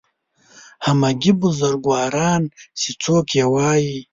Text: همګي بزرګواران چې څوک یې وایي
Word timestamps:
همګي 0.85 1.31
بزرګواران 1.41 2.41
چې 2.79 2.89
څوک 3.03 3.25
یې 3.37 3.45
وایي 3.53 3.97